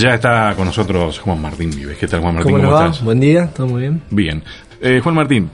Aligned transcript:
ya 0.00 0.14
está 0.14 0.54
con 0.56 0.66
nosotros 0.66 1.18
Juan 1.18 1.40
Martín 1.40 1.70
Vives. 1.70 1.98
¿Qué 1.98 2.06
tal, 2.06 2.20
Juan 2.20 2.34
Martín? 2.36 2.56
¿Cómo, 2.56 2.64
estás? 2.64 3.02
Buen 3.02 3.20
día, 3.20 3.48
¿todo 3.48 3.66
muy 3.66 3.82
bien? 3.82 4.02
Bien. 4.10 4.42
Eh, 4.80 5.00
Juan 5.02 5.14
Martín, 5.14 5.50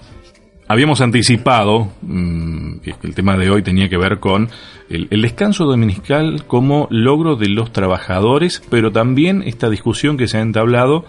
habíamos 0.69 1.01
anticipado 1.01 1.93
mm, 2.03 2.79
que 2.79 2.95
el 3.03 3.15
tema 3.15 3.37
de 3.37 3.51
hoy 3.51 3.63
tenía 3.63 3.89
que 3.89 3.97
ver 3.97 4.19
con 4.19 4.49
el, 4.89 5.23
descanso 5.23 5.65
dominical 5.65 6.45
como 6.47 6.89
logro 6.91 7.37
de 7.37 7.49
los 7.49 7.73
trabajadores, 7.73 8.63
pero 8.71 8.91
también 8.93 9.43
esta 9.45 9.69
discusión 9.69 10.17
que 10.17 10.29
se 10.29 10.39
ha 10.39 10.43
entablado. 10.43 11.05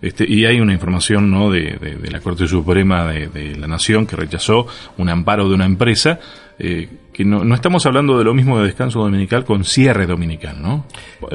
Este, 0.00 0.24
y 0.28 0.46
hay 0.46 0.60
una 0.60 0.72
información 0.72 1.30
¿no? 1.30 1.48
de, 1.50 1.78
la 2.10 2.20
Corte 2.20 2.48
Suprema 2.48 3.06
de, 3.06 3.54
la 3.56 3.68
Nación 3.68 4.06
que 4.06 4.16
rechazó 4.16 4.66
un 4.98 5.08
amparo 5.08 5.48
de 5.48 5.54
una 5.54 5.64
empresa 5.64 6.18
eh, 6.58 6.88
que 7.12 7.24
no, 7.24 7.44
no, 7.44 7.54
estamos 7.54 7.84
hablando 7.86 8.18
de 8.18 8.24
lo 8.24 8.34
mismo 8.34 8.58
de 8.58 8.66
descanso 8.66 9.00
dominical 9.00 9.44
con 9.44 9.64
cierre 9.64 10.06
dominical, 10.06 10.60
¿no? 10.60 10.86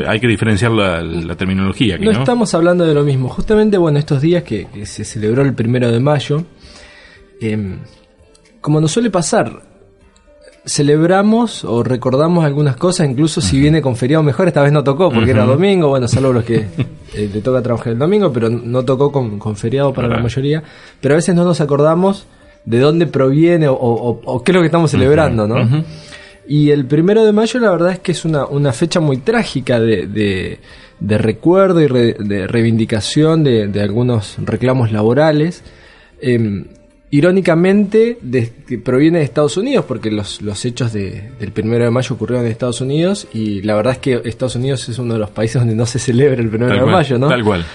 Hay 0.08 0.20
que 0.20 0.28
diferenciar 0.28 0.72
la, 0.72 1.36
terminología. 1.36 1.98
no, 1.98 2.12
estamos 2.12 2.54
hablando 2.54 2.86
de 2.86 2.94
lo 2.94 3.04
mismo. 3.04 3.30
Justamente, 3.30 3.78
bueno, 3.78 4.00
estos 4.00 4.22
días 4.22 4.44
que, 4.44 4.68
se 4.86 5.04
celebró 5.04 5.42
el 5.42 5.54
primero 5.54 5.92
de 5.92 6.00
mayo, 6.00 6.46
em, 7.42 7.80
como 8.62 8.82
nos 8.82 8.92
suele 8.92 9.10
pasar, 9.10 9.64
celebramos 10.68 11.64
o 11.64 11.82
recordamos 11.82 12.44
algunas 12.44 12.76
cosas, 12.76 13.10
incluso 13.10 13.40
si 13.40 13.60
viene 13.60 13.82
con 13.82 13.96
feriado 13.96 14.22
mejor, 14.22 14.48
esta 14.50 14.62
vez 14.62 14.74
no 14.74 14.84
tocó 14.84 15.10
porque 15.10 15.32
era 15.32 15.46
domingo, 15.46 15.88
bueno, 15.88 16.08
salvo 16.08 16.34
los 16.34 16.44
que 16.44 16.68
eh, 17.14 17.30
le 17.34 17.42
toca 17.42 17.62
trabajar 17.62 17.94
el 17.94 18.00
domingo, 18.00 18.34
pero 18.34 18.50
no 18.50 18.84
tocó 18.84 19.12
con, 19.12 19.56
feriado 19.56 19.94
para 19.94 20.10
la 20.10 20.20
mayoría, 20.20 20.62
pero 21.00 21.14
a 21.14 21.18
veces 21.18 21.34
no 21.34 21.46
nos 21.46 21.62
acordamos 21.62 22.28
de 22.68 22.80
dónde 22.80 23.08
proviene 23.08 23.68
o, 23.70 24.42
qué 24.44 24.52
es 24.52 24.56
lo 24.56 24.62
que 24.62 24.68
estamos 24.68 24.92
celebrando, 24.92 25.48
¿no? 25.48 25.84
Y 26.50 26.72
el 26.72 26.86
primero 26.86 27.26
de 27.26 27.32
mayo 27.32 27.60
la 27.60 27.72
verdad 27.72 27.92
es 27.94 28.00
que 28.00 28.12
es 28.12 28.26
una, 28.26 28.46
una 28.46 28.74
fecha 28.74 29.00
muy 29.00 29.18
trágica 29.18 29.80
de, 29.80 30.60
de, 31.00 31.18
recuerdo 31.18 31.82
y 31.82 31.88
de 31.88 32.48
reivindicación 32.48 33.44
de, 33.44 33.82
algunos 33.82 34.36
reclamos 34.40 34.92
laborales. 34.92 35.64
Em, 36.22 36.66
irónicamente 37.10 38.18
que 38.68 38.78
proviene 38.80 39.20
de 39.20 39.24
Estados 39.24 39.56
Unidos, 39.56 39.86
porque 39.88 40.12
los, 40.12 40.42
los 40.42 40.66
hechos 40.66 40.92
del 40.92 41.52
primero 41.54 41.86
de 41.86 41.92
mayo 41.92 42.16
ocurrieron 42.16 42.46
en 42.46 42.52
Estados 42.52 42.82
Unidos 42.82 43.30
y 43.34 43.62
la 43.62 43.76
verdad 43.76 43.94
es 43.94 44.00
que 44.00 44.22
Estados 44.26 44.58
Unidos 44.58 44.90
es 44.90 45.00
uno 45.00 45.14
de 45.14 45.22
los 45.22 45.30
países 45.30 45.62
donde 45.62 45.74
no 45.76 45.86
se 45.86 46.00
celebra 46.00 46.42
el 46.42 46.50
primero 46.50 46.74
de 46.74 46.92
mayo, 46.92 47.18
¿no? 47.18 47.30
Tal 47.30 47.46
cual. 47.46 47.66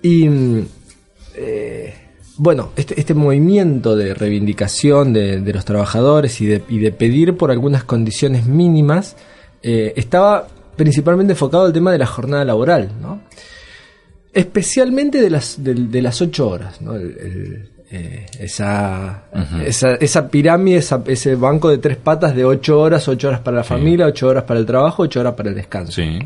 Y 0.00 0.28
bueno, 2.36 2.70
este, 2.76 2.98
este, 2.98 3.14
movimiento 3.14 3.96
de 3.96 4.14
reivindicación 4.14 5.12
de, 5.12 5.52
los 5.52 5.64
trabajadores 5.64 6.40
y 6.40 6.46
de, 6.46 6.92
pedir 6.92 7.36
por 7.36 7.50
algunas 7.50 7.84
condiciones 7.84 8.46
mínimas 8.46 9.16
eh, 9.62 9.92
estaba 9.96 10.48
principalmente 10.76 11.32
enfocado 11.34 11.64
al 11.66 11.72
tema 11.72 11.92
de 11.92 11.98
la 11.98 12.06
jornada 12.06 12.44
laboral, 12.44 12.90
¿no? 13.00 13.20
especialmente 14.34 15.20
de 15.20 15.30
las, 15.30 15.62
de, 15.62 16.02
las 16.02 16.20
ocho 16.20 16.48
horas, 16.48 16.82
¿no? 16.82 16.96
Eh, 16.96 18.26
esa, 18.40 19.26
esa, 20.00 20.28
pirámide, 20.28 20.82
ese 21.06 21.34
banco 21.36 21.70
de 21.70 21.78
tres 21.78 21.96
patas 21.96 22.34
de 22.34 22.44
ocho 22.44 22.80
horas, 22.80 23.06
ocho 23.06 23.28
horas 23.28 23.40
para 23.40 23.58
la 23.58 23.62
familia, 23.64 24.06
ocho 24.06 24.26
horas 24.26 24.42
para 24.42 24.58
el 24.58 24.66
trabajo, 24.66 25.04
ocho 25.04 25.20
horas 25.20 25.34
para 25.34 25.50
el 25.50 25.54
descanso. 25.54 25.92
Sí. 25.92 26.18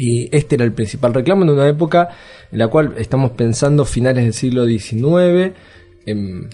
Y 0.00 0.28
este 0.34 0.54
era 0.54 0.64
el 0.64 0.72
principal 0.72 1.12
reclamo 1.12 1.42
en 1.42 1.50
una 1.50 1.68
época 1.68 2.10
en 2.52 2.60
la 2.60 2.68
cual 2.68 2.94
estamos 2.98 3.32
pensando 3.32 3.84
finales 3.84 4.22
del 4.22 4.32
siglo 4.32 4.64
XIX, 4.64 5.52
en 6.06 6.48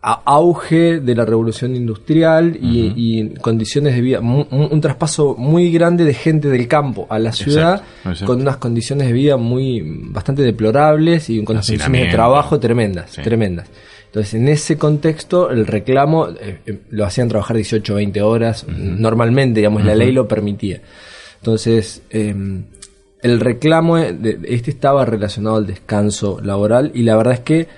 auge 0.00 1.00
de 1.00 1.14
la 1.14 1.24
revolución 1.24 1.74
industrial 1.74 2.56
y, 2.60 3.34
condiciones 3.40 3.96
de 3.96 4.00
vida, 4.00 4.20
un, 4.20 4.80
traspaso 4.80 5.34
muy 5.36 5.72
grande 5.72 6.04
de 6.04 6.14
gente 6.14 6.48
del 6.48 6.68
campo 6.68 7.08
a 7.10 7.18
la 7.18 7.32
ciudad 7.32 7.82
con 8.24 8.40
unas 8.40 8.58
condiciones 8.58 9.08
de 9.08 9.12
vida 9.12 9.36
muy 9.36 9.82
bastante 10.10 10.42
deplorables 10.42 11.30
y 11.30 11.38
con 11.38 11.56
condiciones 11.56 11.90
de 11.90 12.10
trabajo 12.12 12.60
tremendas, 12.60 13.12
tremendas. 13.12 13.68
Entonces, 14.06 14.34
en 14.34 14.48
ese 14.48 14.76
contexto, 14.76 15.50
el 15.50 15.66
reclamo 15.66 16.28
eh, 16.28 16.58
eh, 16.66 16.80
lo 16.90 17.06
hacían 17.06 17.28
trabajar 17.28 17.56
18 17.56 17.92
o 17.92 17.96
20 17.96 18.22
horas, 18.22 18.66
normalmente, 18.68 19.60
digamos, 19.60 19.84
la 19.84 19.94
ley 19.94 20.12
lo 20.12 20.28
permitía. 20.28 20.82
Entonces, 21.42 22.02
em, 22.10 22.66
el 23.20 23.40
reclamo 23.40 23.96
de, 23.96 24.38
este 24.44 24.70
estaba 24.70 25.04
relacionado 25.04 25.56
al 25.56 25.66
descanso 25.66 26.40
laboral 26.40 26.92
y 26.94 27.02
la 27.02 27.16
verdad 27.16 27.34
es 27.34 27.40
que 27.40 27.68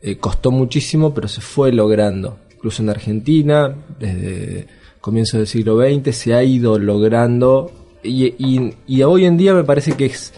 eh, 0.00 0.16
costó 0.16 0.50
muchísimo, 0.50 1.12
pero 1.12 1.28
se 1.28 1.42
fue 1.42 1.70
logrando. 1.70 2.38
Incluso 2.50 2.82
en 2.82 2.88
Argentina, 2.88 3.74
desde 3.98 4.68
comienzos 5.02 5.36
del 5.36 5.46
siglo 5.46 5.76
XX, 5.76 6.16
se 6.16 6.32
ha 6.32 6.42
ido 6.42 6.78
logrando 6.78 7.70
y, 8.02 9.02
hoy 9.02 9.26
en 9.26 9.36
día 9.36 9.52
me 9.52 9.64
parece 9.64 9.92
que 9.92 10.06
es 10.06 10.32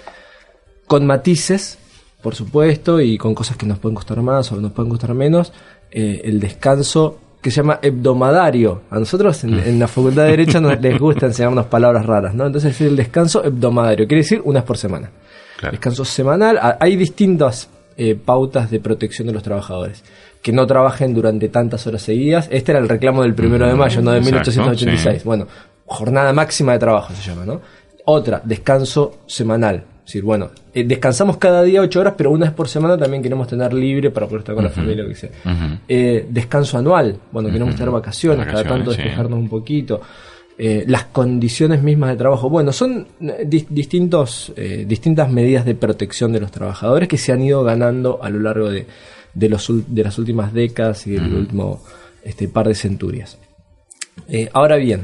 con 0.88 1.06
matices, 1.06 1.78
por 2.20 2.34
supuesto, 2.34 3.00
y 3.00 3.16
con 3.16 3.32
cosas 3.32 3.56
que 3.56 3.66
nos 3.66 3.78
pueden 3.78 3.94
costar 3.94 4.20
más 4.22 4.50
o 4.50 4.60
nos 4.60 4.72
pueden 4.72 4.90
costar 4.90 5.14
menos, 5.14 5.52
eh, 5.92 6.22
el 6.24 6.40
descanso 6.40 7.20
que 7.42 7.50
se 7.50 7.56
llama 7.56 7.80
hebdomadario. 7.82 8.82
A 8.88 8.98
nosotros 9.00 9.42
en, 9.42 9.78
la 9.78 9.88
Facultad 9.88 10.22
de 10.22 10.30
Derecho 10.30 10.60
nos 10.60 10.80
les 10.80 10.98
gusta 10.98 11.26
enseñarnos 11.26 11.66
palabras 11.66 12.06
raras, 12.06 12.34
¿no? 12.34 12.46
Entonces 12.46 12.72
es 12.72 12.80
el 12.82 12.96
descanso 12.96 13.44
hebdomadario, 13.44 14.06
quiere 14.06 14.22
decir 14.22 14.40
una 14.44 14.60
vez 14.60 14.66
por 14.66 14.78
semana. 14.78 15.10
Descanso 15.70 16.04
semanal, 16.04 16.58
hay 16.80 16.96
distintas 16.96 17.68
eh, 17.96 18.16
pautas 18.16 18.70
de 18.70 18.80
protección 18.80 19.26
de 19.26 19.34
los 19.34 19.42
trabajadores. 19.42 20.02
Que 20.40 20.52
no 20.52 20.66
trabajen 20.66 21.14
durante 21.14 21.48
tantas 21.48 21.86
horas 21.86 22.02
seguidas. 22.02 22.48
Este 22.50 22.72
era 22.72 22.80
el 22.80 22.88
reclamo 22.88 23.22
del 23.22 23.34
primero 23.34 23.66
de 23.66 23.74
mayo, 23.74 24.02
no 24.02 24.10
de 24.10 24.20
1886. 24.20 25.22
Bueno, 25.22 25.46
jornada 25.86 26.32
máxima 26.32 26.72
de 26.72 26.80
trabajo 26.80 27.12
se 27.14 27.22
llama, 27.22 27.44
¿no? 27.44 27.60
Otra, 28.06 28.40
descanso 28.44 29.18
semanal 29.26 29.84
decir, 30.04 30.22
bueno, 30.22 30.50
eh, 30.74 30.84
descansamos 30.84 31.36
cada 31.36 31.62
día 31.62 31.80
ocho 31.80 32.00
horas, 32.00 32.14
pero 32.16 32.30
una 32.30 32.46
vez 32.46 32.54
por 32.54 32.68
semana 32.68 32.98
también 32.98 33.22
queremos 33.22 33.46
tener 33.48 33.72
libre 33.72 34.10
para 34.10 34.26
poder 34.26 34.40
estar 34.40 34.54
con 34.54 34.64
la 34.64 34.70
familia, 34.70 35.04
lo 35.04 35.08
que 35.08 35.14
sea. 35.14 35.30
Eh, 35.88 36.26
descanso 36.28 36.78
anual, 36.78 37.18
bueno, 37.30 37.50
queremos 37.50 37.74
tener 37.74 37.90
vacaciones, 37.90 38.46
cada 38.46 38.64
tanto 38.64 38.90
despejarnos 38.90 39.38
un 39.38 39.48
poquito. 39.48 40.00
Eh, 40.58 40.84
las 40.86 41.04
condiciones 41.04 41.82
mismas 41.82 42.10
de 42.10 42.16
trabajo. 42.16 42.50
Bueno, 42.50 42.72
son 42.72 43.06
distintos, 43.46 44.52
distintas 44.86 45.30
medidas 45.30 45.64
de 45.64 45.74
protección 45.74 46.32
de 46.32 46.40
los 46.40 46.50
trabajadores 46.50 47.08
que 47.08 47.16
se 47.18 47.32
han 47.32 47.42
ido 47.42 47.64
ganando 47.64 48.22
a 48.22 48.28
lo 48.28 48.40
largo 48.40 48.70
de, 48.70 48.86
de, 49.34 49.48
los, 49.48 49.68
de 49.86 50.04
las 50.04 50.18
últimas 50.18 50.52
décadas 50.52 51.06
y 51.06 51.12
del 51.12 51.34
último 51.34 51.82
este, 52.22 52.48
par 52.48 52.68
de 52.68 52.74
centurias. 52.74 53.38
ahora 54.52 54.76
bien, 54.76 55.02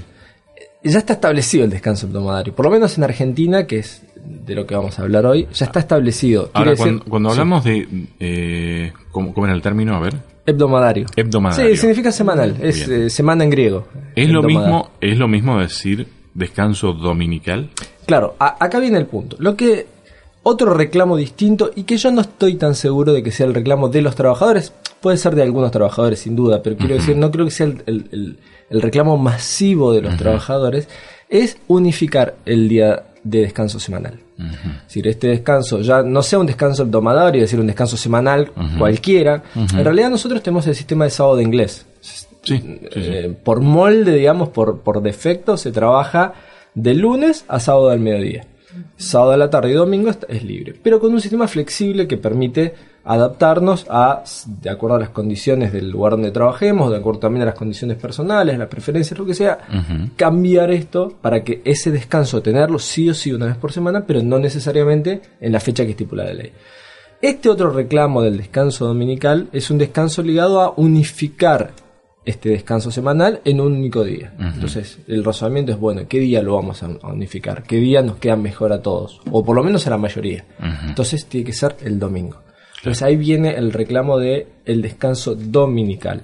ya 0.84 0.98
está 0.98 1.14
establecido 1.14 1.64
el 1.64 1.70
descanso 1.70 2.06
hebdomadario, 2.06 2.54
por 2.54 2.66
lo 2.66 2.70
menos 2.70 2.96
en 2.98 3.04
Argentina, 3.04 3.66
que 3.66 3.78
es 3.78 4.02
de 4.28 4.54
lo 4.54 4.66
que 4.66 4.74
vamos 4.74 4.98
a 4.98 5.02
hablar 5.02 5.26
hoy, 5.26 5.46
ya 5.52 5.66
está 5.66 5.80
establecido. 5.80 6.50
Ahora, 6.52 6.74
cuando, 7.08 7.30
hablamos 7.30 7.64
de... 7.64 8.06
Eh, 8.20 8.92
¿cómo, 9.10 9.32
era 9.44 9.54
el 9.54 9.62
término? 9.62 9.94
A 9.94 10.00
ver. 10.00 10.14
Hebdomadario. 10.46 11.06
Hebdomadario. 11.16 11.70
Sí, 11.70 11.76
significa 11.76 12.12
semanal, 12.12 12.56
es 12.60 12.88
eh, 12.88 13.10
semana 13.10 13.44
en 13.44 13.50
griego. 13.50 13.86
¿Es 14.14 14.28
lo, 14.30 14.42
mismo, 14.42 14.90
¿Es 15.00 15.18
lo 15.18 15.28
mismo 15.28 15.58
decir 15.58 16.06
descanso 16.34 16.92
dominical? 16.92 17.70
Claro, 18.06 18.36
acá 18.38 18.78
viene 18.78 18.98
el 18.98 19.06
punto. 19.06 19.36
Lo 19.38 19.56
que 19.56 19.86
otro 20.42 20.72
reclamo 20.72 21.16
distinto 21.16 21.70
y 21.74 21.82
que 21.82 21.98
yo 21.98 22.10
no 22.10 22.22
estoy 22.22 22.54
tan 22.54 22.74
seguro 22.74 23.12
de 23.12 23.22
que 23.22 23.30
sea 23.30 23.46
el 23.46 23.54
reclamo 23.54 23.88
de 23.88 24.00
los 24.00 24.14
trabajadores, 24.14 24.72
puede 25.00 25.16
ser 25.18 25.34
de 25.34 25.42
algunos 25.42 25.70
trabajadores 25.70 26.20
sin 26.20 26.34
duda, 26.34 26.62
pero 26.62 26.76
quiero 26.76 26.94
decir, 26.94 27.16
no 27.16 27.30
creo 27.30 27.44
que 27.44 27.50
sea 27.50 27.66
el, 27.66 28.38
reclamo 28.70 29.18
masivo 29.18 29.92
de 29.92 30.02
los 30.02 30.16
trabajadores, 30.16 30.88
es 31.28 31.58
unificar 31.66 32.36
el 32.46 32.68
día 32.68 33.04
de 33.30 33.40
descanso 33.40 33.78
semanal. 33.78 34.14
Es 34.38 34.84
decir, 34.84 35.08
este 35.08 35.28
descanso 35.28 35.80
ya 35.80 36.02
no 36.02 36.22
sea 36.22 36.38
un 36.38 36.46
descanso 36.46 36.82
hebdomadario, 36.82 37.42
es 37.42 37.50
decir, 37.50 37.60
un 37.60 37.66
descanso 37.66 37.96
semanal 37.96 38.52
cualquiera. 38.78 39.42
En 39.54 39.84
realidad 39.84 40.10
nosotros 40.10 40.42
tenemos 40.42 40.66
el 40.66 40.74
sistema 40.74 41.04
de 41.04 41.10
sábado 41.10 41.36
de 41.36 41.42
inglés. 41.42 41.86
Eh, 42.50 43.34
por 43.44 43.60
molde, 43.60 44.14
digamos, 44.14 44.48
por, 44.48 44.80
por 44.80 45.02
defecto, 45.02 45.56
se 45.56 45.70
trabaja 45.70 46.32
de 46.74 46.94
lunes 46.94 47.44
a 47.48 47.60
sábado 47.60 47.90
al 47.90 48.00
mediodía. 48.00 48.46
Sábado 48.96 49.32
a 49.32 49.36
la 49.36 49.50
tarde 49.50 49.70
y 49.70 49.74
domingo 49.74 50.10
es 50.28 50.42
libre, 50.44 50.74
pero 50.82 51.00
con 51.00 51.12
un 51.12 51.20
sistema 51.20 51.48
flexible 51.48 52.06
que 52.06 52.16
permite 52.16 52.74
adaptarnos 53.08 53.86
a, 53.88 54.22
de 54.46 54.68
acuerdo 54.68 54.96
a 54.96 55.00
las 55.00 55.08
condiciones 55.08 55.72
del 55.72 55.90
lugar 55.90 56.12
donde 56.12 56.30
trabajemos, 56.30 56.90
de 56.90 56.98
acuerdo 56.98 57.20
también 57.20 57.42
a 57.42 57.46
las 57.46 57.54
condiciones 57.54 57.96
personales, 57.96 58.58
las 58.58 58.68
preferencias, 58.68 59.18
lo 59.18 59.24
que 59.24 59.32
sea, 59.32 59.58
cambiar 60.14 60.70
esto 60.70 61.14
para 61.22 61.42
que 61.42 61.62
ese 61.64 61.90
descanso 61.90 62.42
tenerlo 62.42 62.78
sí 62.78 63.08
o 63.08 63.14
sí 63.14 63.32
una 63.32 63.46
vez 63.46 63.56
por 63.56 63.72
semana, 63.72 64.04
pero 64.06 64.22
no 64.22 64.38
necesariamente 64.38 65.22
en 65.40 65.52
la 65.52 65.58
fecha 65.58 65.84
que 65.84 65.92
estipula 65.92 66.24
la 66.24 66.34
ley. 66.34 66.52
Este 67.22 67.48
otro 67.48 67.70
reclamo 67.70 68.20
del 68.20 68.36
descanso 68.36 68.86
dominical 68.86 69.48
es 69.54 69.70
un 69.70 69.78
descanso 69.78 70.22
ligado 70.22 70.60
a 70.60 70.74
unificar 70.76 71.72
este 72.26 72.50
descanso 72.50 72.90
semanal 72.90 73.40
en 73.42 73.62
un 73.62 73.72
único 73.72 74.04
día. 74.04 74.34
Entonces, 74.38 74.98
el 75.08 75.24
razonamiento 75.24 75.72
es, 75.72 75.78
bueno, 75.78 76.02
¿qué 76.06 76.18
día 76.18 76.42
lo 76.42 76.56
vamos 76.56 76.82
a 76.82 76.88
unificar? 77.08 77.62
¿Qué 77.62 77.76
día 77.76 78.02
nos 78.02 78.18
queda 78.18 78.36
mejor 78.36 78.70
a 78.74 78.82
todos? 78.82 79.22
O 79.30 79.42
por 79.42 79.56
lo 79.56 79.64
menos 79.64 79.86
a 79.86 79.90
la 79.90 79.96
mayoría. 79.96 80.44
Entonces, 80.86 81.24
tiene 81.24 81.46
que 81.46 81.54
ser 81.54 81.74
el 81.80 81.98
domingo. 81.98 82.36
Entonces 82.78 83.02
ahí 83.02 83.16
viene 83.16 83.54
el 83.56 83.72
reclamo 83.72 84.18
de 84.18 84.46
el 84.64 84.82
descanso 84.82 85.34
dominical, 85.34 86.22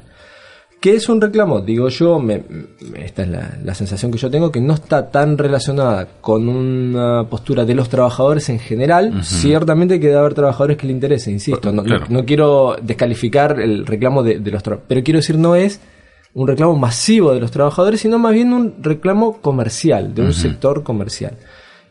¿Qué 0.85 0.97
es 0.97 1.09
un 1.09 1.19
reclamo? 1.19 1.63
Digo 1.63 1.89
yo, 1.89 2.19
me, 2.19 2.45
esta 2.97 3.23
es 3.23 3.29
la, 3.31 3.75
sensación 3.75 4.13
que 4.13 4.19
yo 4.19 4.31
tengo, 4.31 4.53
que 4.53 4.61
no 4.61 4.75
está 4.75 5.11
tan 5.11 5.39
relacionada 5.39 6.07
con 6.21 6.47
una 6.47 7.27
postura 7.27 7.65
de 7.65 7.75
los 7.75 7.89
trabajadores 7.89 8.51
en 8.51 8.59
general. 8.59 9.25
Ciertamente 9.25 9.99
que 9.99 10.09
debe 10.09 10.19
haber 10.19 10.35
trabajadores 10.35 10.77
que 10.77 10.87
le 10.87 10.93
interese, 10.93 11.31
insisto. 11.31 11.73
No, 11.73 12.27
quiero 12.27 12.77
descalificar 12.83 13.59
el 13.63 13.87
reclamo 13.87 14.23
de, 14.23 14.35
los 14.35 14.63
trabajadores, 14.63 14.85
pero 14.87 15.03
quiero 15.03 15.21
decir, 15.21 15.39
no 15.39 15.57
es 15.57 15.81
un 16.35 16.47
reclamo 16.47 16.77
masivo 16.77 17.33
de 17.33 17.41
los 17.41 17.51
trabajadores, 17.51 18.03
sino 18.03 18.19
más 18.19 18.35
bien 18.35 18.53
un 18.53 18.75
reclamo 18.83 19.41
comercial, 19.41 20.15
de 20.15 20.21
un 20.21 20.35
sector 20.35 20.83
comercial. 20.83 21.39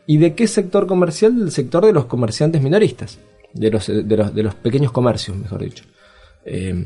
¿Y 0.06 0.18
de 0.18 0.36
qué 0.36 0.46
sector 0.46 0.86
comercial? 0.86 1.36
Del 1.36 1.50
sector 1.50 1.84
de 1.84 1.92
los 1.92 2.04
comerciantes 2.04 2.62
minoristas, 2.62 3.18
de 3.54 3.70
los, 3.70 3.86
de 3.86 4.16
los, 4.16 4.34
de 4.34 4.42
los 4.42 4.54
pequeños 4.54 4.92
comercios, 4.92 5.36
mejor 5.36 5.62
dicho. 5.62 5.84
Eh, 6.44 6.84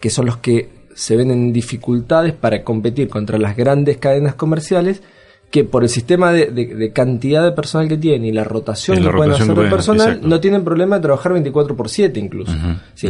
que 0.00 0.10
son 0.10 0.26
los 0.26 0.38
que 0.38 0.84
se 0.94 1.16
ven 1.16 1.30
en 1.30 1.52
dificultades 1.52 2.32
para 2.32 2.62
competir 2.62 3.08
contra 3.08 3.36
las 3.38 3.56
grandes 3.56 3.98
cadenas 3.98 4.34
comerciales 4.34 5.02
que 5.50 5.62
por 5.62 5.84
el 5.84 5.88
sistema 5.88 6.32
de, 6.32 6.90
cantidad 6.92 7.44
de 7.44 7.52
personal 7.52 7.88
que 7.88 7.96
tienen 7.96 8.24
y 8.24 8.32
la 8.32 8.42
rotación 8.42 9.00
que 9.00 9.08
pueden 9.08 9.32
hacer 9.32 9.54
de 9.54 9.70
personal, 9.70 10.20
no 10.20 10.40
tienen 10.40 10.64
problema 10.64 10.96
de 10.96 11.02
trabajar 11.02 11.32
24 11.32 11.76
por 11.76 11.88
7 11.88 12.18
incluso. 12.18 12.52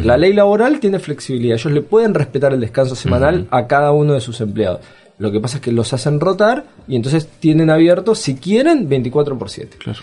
La 0.02 0.19
ley 0.19 0.34
laboral 0.34 0.78
tiene 0.78 0.99
flexibilidad, 0.99 1.56
ellos 1.56 1.72
le 1.72 1.81
pueden 1.81 2.12
respetar 2.12 2.52
el 2.52 2.61
descanso 2.61 2.96
semanal 2.96 3.46
a 3.50 3.66
cada 3.66 3.93
uno 3.93 4.12
de 4.12 4.20
sus 4.20 4.43
empleados. 4.43 4.81
Lo 5.16 5.32
que 5.32 5.40
pasa 5.40 5.56
es 5.56 5.62
que 5.62 5.72
los 5.72 5.93
hacen 5.94 6.20
rotar 6.20 6.66
y 6.87 6.96
entonces 6.96 7.28
tienen 7.40 7.70
abierto, 7.70 8.14
si 8.14 8.34
quieren, 8.34 8.88
24 8.88 9.38
por 9.38 9.49
7. 9.49 9.78
Claro. 9.78 10.00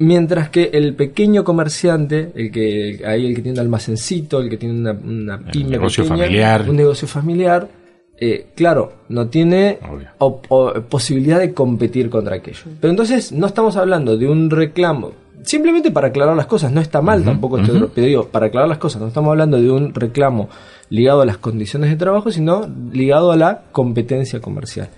Mientras 0.00 0.48
que 0.48 0.70
el 0.72 0.94
pequeño 0.94 1.44
comerciante, 1.44 2.32
el 2.34 2.50
que 2.50 3.02
ahí 3.06 3.26
el 3.26 3.36
que 3.36 3.42
tiene 3.42 3.58
un 3.58 3.66
almacencito, 3.66 4.40
el 4.40 4.48
que 4.48 4.56
tiene 4.56 4.74
una, 4.80 4.92
una 4.92 5.38
pyme 5.38 5.66
un 5.66 5.70
negocio 5.72 6.04
familiar, 6.06 6.68
un 6.68 6.76
negocio 6.76 7.06
familiar, 7.06 7.68
eh, 8.18 8.46
claro, 8.56 8.92
no 9.10 9.28
tiene 9.28 9.78
posibilidad 10.88 11.38
de 11.38 11.52
competir 11.52 12.08
contra 12.08 12.36
aquello. 12.36 12.62
Pero 12.80 12.90
entonces 12.90 13.30
no 13.32 13.46
estamos 13.46 13.76
hablando 13.76 14.16
de 14.16 14.26
un 14.26 14.48
reclamo, 14.48 15.12
simplemente 15.42 15.90
para 15.90 16.08
aclarar 16.08 16.36
las 16.36 16.46
cosas, 16.46 16.72
no 16.72 16.80
está 16.80 17.00
mal 17.00 17.24
tampoco 17.24 17.58
este 17.58 17.72
otro, 17.72 17.90
pero 17.94 18.06
digo, 18.06 18.28
para 18.28 18.46
aclarar 18.46 18.68
las 18.68 18.78
cosas, 18.78 19.00
no 19.00 19.08
estamos 19.08 19.30
hablando 19.30 19.60
de 19.60 19.70
un 19.70 19.94
reclamo 19.94 20.48
ligado 20.88 21.22
a 21.22 21.26
las 21.26 21.38
condiciones 21.38 21.90
de 21.90 21.96
trabajo, 21.96 22.30
sino 22.30 22.68
ligado 22.92 23.32
a 23.32 23.36
la 23.36 23.62
competencia 23.72 24.40
comercial. 24.40 24.88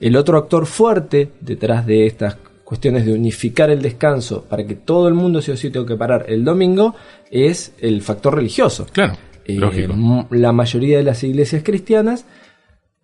El 0.00 0.16
otro 0.16 0.36
actor 0.36 0.66
fuerte 0.66 1.30
detrás 1.40 1.86
de 1.86 2.06
estas 2.06 2.36
cuestiones 2.66 3.06
de 3.06 3.14
unificar 3.14 3.70
el 3.70 3.80
descanso 3.80 4.42
para 4.42 4.66
que 4.66 4.74
todo 4.74 5.06
el 5.06 5.14
mundo 5.14 5.40
sí 5.40 5.52
o 5.52 5.56
sí 5.56 5.70
tenga 5.70 5.86
que 5.86 5.94
parar 5.94 6.26
el 6.28 6.44
domingo 6.44 6.96
es 7.30 7.72
el 7.78 8.02
factor 8.02 8.34
religioso. 8.34 8.88
Claro. 8.92 9.16
Eh, 9.44 9.88
la 10.30 10.50
mayoría 10.50 10.96
de 10.96 11.04
las 11.04 11.22
iglesias 11.22 11.62
cristianas 11.62 12.24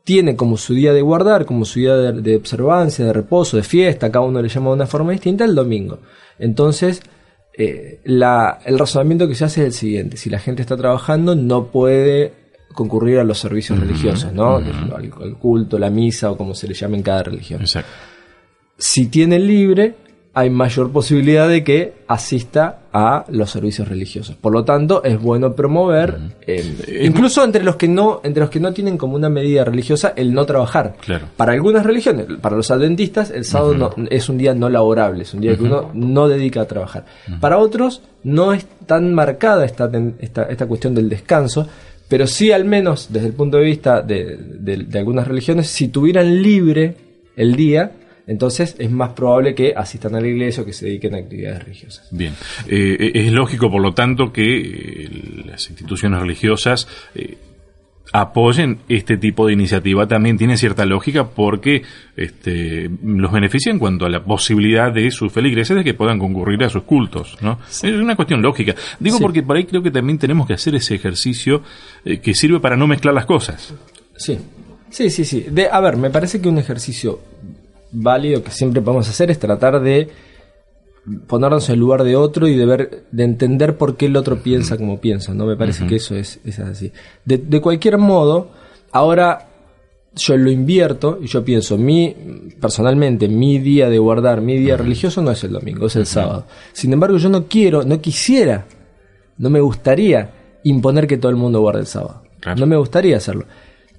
tiene 0.03 0.35
como 0.35 0.57
su 0.57 0.75
día 0.75 0.93
de 0.93 1.01
guardar, 1.01 1.47
como 1.47 1.65
su 1.65 1.79
día 1.79 1.95
de, 1.97 2.37
observancia, 2.37 3.05
de 3.05 3.13
reposo, 3.13 3.57
de 3.57 3.63
fiesta, 3.63 4.11
cada 4.11 4.27
uno 4.27 4.43
le 4.43 4.49
llama 4.49 4.71
de 4.71 4.75
una 4.75 4.87
forma 4.87 5.13
distinta, 5.13 5.45
el 5.45 5.55
domingo. 5.55 6.01
Entonces, 6.41 7.01
eh, 7.57 8.01
el 8.05 8.79
razonamiento 8.81 9.29
que 9.29 9.37
se 9.37 9.45
hace 9.45 9.61
es 9.61 9.67
el 9.69 9.73
siguiente, 9.75 10.17
si 10.17 10.29
la 10.29 10.41
gente 10.41 10.63
está 10.63 10.77
trabajando 10.77 11.37
no 11.37 11.67
puede 11.67 12.33
concurrir 12.75 13.21
a 13.21 13.25
los 13.25 13.39
servicios 13.39 13.79
religiosos, 13.79 14.33
¿no? 14.33 14.59
el, 14.59 15.37
culto, 15.39 15.79
la 15.79 15.91
misa 15.91 16.33
o 16.33 16.37
como 16.37 16.53
se 16.53 16.67
le 16.67 16.75
llame 16.75 16.97
en 16.97 17.05
cada 17.05 17.23
religión. 17.23 17.61
Exacto 17.61 18.12
si 18.83 19.07
tiene 19.07 19.39
libre, 19.39 19.95
hay 20.35 20.51
mayor 20.51 20.91
posibilidad 20.91 21.49
de 21.49 21.63
que 21.63 21.93
asista 22.09 22.81
a 22.93 23.25
los 23.29 23.49
servicios 23.49 23.87
religiosos. 23.87 24.35
Por 24.35 24.53
lo 24.53 24.65
tanto, 24.65 25.05
es 25.05 25.21
bueno 25.21 25.55
promover, 25.55 26.19
eh, 26.49 27.01
incluso 27.01 27.45
entre 27.45 27.63
los 27.63 27.77
que 27.77 27.87
no, 27.87 28.21
entre 28.25 28.41
los 28.41 28.51
que 28.51 28.59
no 28.59 28.73
tienen 28.73 28.99
como 28.99 29.15
una 29.15 29.29
medida 29.29 29.65
religiosa, 29.65 30.15
el 30.17 30.35
no 30.35 30.45
trabajar. 30.47 30.97
Para 31.37 31.53
algunas 31.53 31.87
religiones, 31.87 32.27
para 32.41 32.57
los 32.57 32.73
adventistas, 32.73 33.31
el 33.31 33.45
sábado 33.45 33.95
es 34.11 34.29
un 34.29 34.37
día 34.37 34.53
no 34.53 34.69
laborable, 34.69 35.23
es 35.23 35.33
un 35.33 35.43
día 35.43 35.57
que 35.57 35.63
uno 35.63 35.93
no 35.95 36.27
dedica 36.27 36.63
a 36.63 36.65
trabajar. 36.65 37.05
Para 37.39 37.59
otros, 37.59 38.03
no 38.25 38.53
es 38.53 38.67
tan 38.85 39.15
marcada 39.15 39.65
esta, 39.65 39.89
esta, 40.19 40.43
esta 40.47 40.67
cuestión 40.67 40.93
del 40.93 41.09
descanso, 41.09 41.69
pero 42.09 42.27
sí 42.27 42.51
al 42.51 42.65
menos 42.65 43.11
desde 43.13 43.29
el 43.29 43.35
punto 43.35 43.59
de 43.59 43.65
vista 43.65 44.03
de, 44.03 44.37
de 44.37 44.99
algunas 44.99 45.29
religiones, 45.29 45.69
si 45.69 45.87
tuvieran 45.87 46.43
libre 46.43 46.97
el 47.37 47.55
día, 47.55 47.93
entonces 48.27 48.77
es 48.79 48.91
más 48.91 49.13
probable 49.13 49.55
que 49.55 49.75
asistan 49.77 50.15
a 50.15 50.21
la 50.21 50.29
iglesia 50.29 50.63
o 50.63 50.67
que 50.67 50.73
se 50.73 50.87
dediquen 50.87 51.15
a 51.15 51.19
actividades 51.19 51.65
religiosas. 51.65 52.09
Bien, 52.11 52.35
eh, 52.69 53.13
es 53.15 53.33
lógico 53.33 53.71
por 53.71 53.83
lo 53.83 53.93
tanto 53.93 54.33
que 54.33 54.61
eh, 54.61 55.11
las 55.47 55.69
instituciones 55.69 56.21
religiosas 56.21 56.87
eh, 57.15 57.37
apoyen 58.13 58.79
este 58.89 59.17
tipo 59.17 59.47
de 59.47 59.55
iniciativa. 59.55 60.07
También 60.07 60.39
tiene 60.39 60.57
cierta 60.57 60.85
lógica 60.85 61.29
porque 61.31 61.83
este, 62.17 62.91
los 63.03 63.33
beneficia 63.33 63.73
en 63.73 63.79
cuanto 63.79 64.07
a 64.07 64.11
la 64.11 64.23
posibilidad 64.23 64.93
de 64.93 65.11
sus 65.11 65.33
feligreses 65.33 65.77
de 65.77 65.83
que 65.83 65.95
puedan 65.95 66.19
concurrir 66.19 66.63
a 66.63 66.69
sus 66.69 66.83
cultos. 66.85 67.39
¿no? 67.41 67.59
Es 67.69 67.83
una 67.83 68.15
cuestión 68.15 68.41
lógica. 68.41 68.75
Digo 69.01 69.19
porque 69.19 69.43
por 69.43 69.57
ahí 69.57 69.65
creo 69.65 69.83
que 69.83 69.91
también 69.91 70.19
tenemos 70.19 70.47
que 70.47 70.55
hacer 70.55 70.75
ese 70.75 70.95
ejercicio 70.95 71.63
que 72.05 72.35
sirve 72.35 72.61
para 72.61 72.77
no 72.77 72.87
mezclar 72.87 73.15
las 73.15 73.27
cosas. 73.27 73.75
Sí, 74.15 74.39
sí, 74.91 75.11
sí, 75.11 75.25
sí. 75.25 75.47
De, 75.51 75.69
a 75.71 75.81
ver, 75.81 75.97
me 75.97 76.11
parece 76.11 76.41
que 76.41 76.49
un 76.49 76.59
ejercicio 76.59 77.32
válido 77.93 78.43
que 78.43 78.51
siempre 78.51 78.83
podemos 78.83 79.09
hacer 79.09 79.31
es 79.31 79.39
tratar 79.39 79.81
de 79.81 80.09
ponernos 81.27 81.69
en 81.69 81.75
el 81.75 81.81
lugar 81.81 82.05
de 82.05 82.17
otro 82.17 82.47
y 82.47 82.57
de 82.57 82.67
ver, 82.67 83.05
de 83.11 83.25
entender 83.25 83.77
por 83.77 83.97
qué 83.97 84.07
el 84.07 84.17
otro 84.17 84.43
piensa 84.43 84.77
como 84.77 85.01
piensa, 85.01 85.35
¿no? 85.35 85.47
Me 85.47 85.57
parece 85.57 85.87
que 85.87 85.97
eso 85.97 86.15
es, 86.15 86.41
es 86.45 86.59
así. 86.61 86.93
De, 87.25 87.61
cualquier 87.61 87.99
modo, 87.99 88.51
ahora 88.93 89.49
yo 90.15 90.37
lo 90.37 90.51
invierto 90.51 91.19
y 91.21 91.27
yo 91.27 91.45
pienso, 91.45 91.77
mi, 91.77 92.15
personalmente, 92.61 93.29
mi 93.29 93.59
día 93.59 93.89
de 93.89 93.99
guardar, 93.99 94.41
mi 94.41 94.57
día 94.57 94.77
religioso 94.77 95.23
no 95.23 95.33
es 95.33 95.43
el 95.43 95.53
domingo, 95.53 95.87
es 95.87 95.97
el 95.97 96.07
sábado. 96.07 96.47
Sin 96.73 96.93
embargo, 96.93 97.17
yo 97.17 97.29
no 97.29 97.47
quiero, 97.47 97.83
no 97.83 98.01
quisiera, 98.01 98.67
no 99.39 99.51
me 99.51 99.61
gustaría 99.61 100.31
imponer 100.65 101.07
que 101.07 101.17
todo 101.17 101.31
el 101.31 101.37
mundo 101.37 101.61
guarde 101.61 101.81
el 101.81 101.87
sábado. 101.87 102.23
No 102.57 102.67
me 102.67 102.77
gustaría 102.77 103.17
hacerlo. 103.17 103.47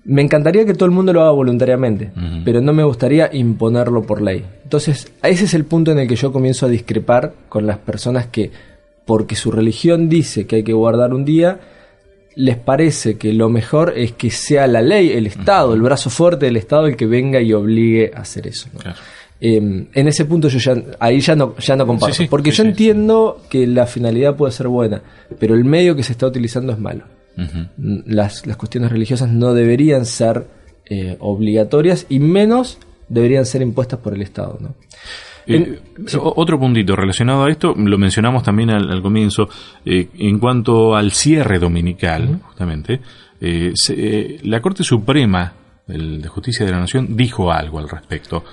Me 0.05 0.21
encantaría 0.21 0.65
que 0.65 0.73
todo 0.73 0.85
el 0.85 0.91
mundo 0.91 1.13
lo 1.13 1.21
haga 1.21 1.31
voluntariamente, 1.31 2.11
pero 2.44 2.59
no 2.59 2.73
me 2.73 2.83
gustaría 2.83 3.29
imponerlo 3.31 4.03
por 4.03 4.21
ley. 4.21 4.44
Entonces, 4.63 5.11
ese 5.23 5.45
es 5.45 5.53
el 5.53 5.63
punto 5.63 5.91
en 5.91 6.00
el 6.00 6.07
que 6.09 6.17
yo 6.17 6.33
comienzo 6.33 6.65
a 6.65 6.69
discrepar 6.69 7.33
con 7.47 7.65
las 7.65 7.77
personas 7.77 8.27
que, 8.27 8.51
porque 9.05 9.35
su 9.35 9.50
religión 9.50 10.09
dice 10.09 10.45
que 10.45 10.57
hay 10.57 10.63
que 10.63 10.73
guardar 10.73 11.13
un 11.13 11.23
día, 11.23 11.59
les 12.35 12.57
parece 12.57 13.17
que 13.17 13.31
lo 13.31 13.47
mejor 13.47 13.94
es 13.95 14.11
que 14.11 14.29
sea 14.29 14.67
la 14.67 14.81
ley, 14.81 15.11
el 15.11 15.25
Estado, 15.25 15.73
el 15.73 15.81
brazo 15.81 16.09
fuerte 16.09 16.47
del 16.47 16.57
Estado 16.57 16.88
el 16.88 16.97
que 16.97 17.06
venga 17.06 17.39
y 17.39 17.53
obligue 17.53 18.11
a 18.13 18.21
hacer 18.21 18.47
eso. 18.47 18.67
Em, 19.39 19.88
en 19.94 20.07
ese 20.07 20.25
punto 20.25 20.49
yo 20.49 20.59
ya 20.59 20.75
ahí 20.99 21.21
ya 21.21 21.35
no 21.35 21.56
ya 21.57 21.75
no 21.75 21.85
comparto, 21.85 22.23
porque 22.30 22.51
yo 22.51 22.63
entiendo 22.63 23.42
que 23.49 23.68
la 23.68 23.85
finalidad 23.85 24.35
puede 24.35 24.51
ser 24.51 24.68
buena, 24.68 25.01
pero 25.39 25.56
el 25.56 25.63
medio 25.63 25.95
que 25.95 26.04
se 26.04 26.11
está 26.11 26.28
utilizando 26.28 26.73
es 26.73 26.80
malo 26.80 27.04
las, 27.78 28.45
las, 28.45 28.57
cuestiones 28.57 28.92
religiosas 28.92 29.30
no 29.30 29.54
deberían 29.54 30.06
ser 30.06 30.47
eh, 30.85 31.18
obligatorias 31.19 32.06
y 32.09 32.19
menos 32.19 32.78
deberían 33.09 33.45
ser 33.45 33.61
impuestas 33.61 33.99
por 33.99 34.13
el 34.13 34.21
Estado. 34.21 34.57
¿no? 34.59 34.75
Eh, 35.47 35.80
otro 36.19 36.59
puntito 36.59 36.95
relacionado 36.95 37.45
a 37.45 37.49
esto, 37.49 37.73
lo 37.75 37.97
mencionamos 37.97 38.44
también 38.44 38.69
al, 38.69 39.02
comienzo, 39.02 39.49
eh, 39.85 40.09
en 40.18 40.40
cuanto 40.40 40.95
al 40.95 41.11
cierre 41.11 41.59
dominical, 41.59 42.40
justamente, 42.44 43.02
la 44.44 44.61
Corte 44.61 44.83
Suprema 44.83 45.54
de 45.85 46.28
Justicia 46.30 46.66
de 46.66 46.71
la 46.71 46.80
Nación 46.80 47.16
dijo 47.18 47.52
algo 47.52 47.78
al 47.78 47.90
respecto, 47.90 48.44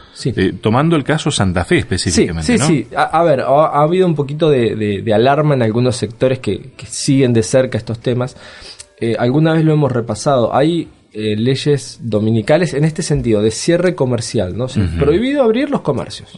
tomando 0.61 0.97
el 0.97 1.05
caso 1.05 1.31
Santa 1.31 1.65
Fe 1.65 1.79
específicamente. 1.79 2.59
Sí, 2.59 2.59
sí, 2.59 2.87
sí. 2.89 2.95
A, 2.97 3.23
ver, 3.23 3.41
ha, 3.41 3.83
habido 3.83 4.07
un 4.07 4.15
poquito 4.15 4.51
de, 4.51 5.13
alarma 5.15 5.55
en 5.55 5.63
algunos 5.63 5.97
sectores 5.97 6.41
que, 6.41 6.73
que 6.77 6.87
siguen 6.87 7.33
de 7.33 7.43
cerca 7.43 7.79
estos 7.79 8.01
temas. 8.01 8.37
Eh, 9.01 9.17
alguna 9.19 9.55
vez 9.55 9.65
lo 9.65 9.73
hemos 9.73 9.91
repasado, 9.91 10.55
hay 10.55 10.89
eh, 11.13 11.35
leyes 11.35 11.99
dominicales 12.03 12.75
en 12.75 12.85
este 12.85 13.03
sentido, 13.03 13.43
de 13.43 13.51
cierre 13.51 13.95
comercial, 13.95 14.57
¿no? 14.57 14.67
prohibido 14.99 15.43
abrir 15.43 15.71
los 15.71 15.81
comercios. 15.81 16.37